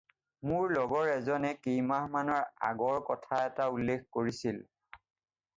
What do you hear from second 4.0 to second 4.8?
কৰিছিল।